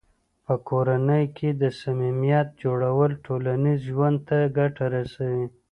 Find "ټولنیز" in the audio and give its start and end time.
3.25-3.79